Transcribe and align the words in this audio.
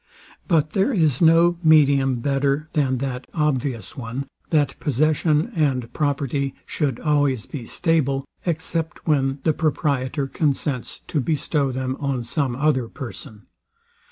But 0.47 0.71
there 0.71 0.91
is 0.91 1.21
no 1.21 1.59
medium 1.63 2.21
better 2.21 2.67
than 2.73 2.97
that 2.97 3.27
obvious 3.35 3.95
one, 3.95 4.25
that 4.49 4.79
possession 4.79 5.51
and 5.55 5.93
property 5.93 6.55
should 6.65 6.99
always 6.99 7.45
be 7.45 7.65
stable, 7.67 8.25
except 8.43 9.05
when 9.07 9.37
the 9.43 9.53
proprietor 9.53 10.25
consents 10.25 11.01
to 11.07 11.19
bestow 11.21 11.71
them 11.71 11.97
on 11.99 12.23
some 12.23 12.55
other 12.55 12.87
person. 12.87 13.45